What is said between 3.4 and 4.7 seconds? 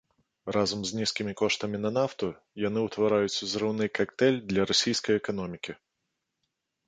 узрыўны кактэйль для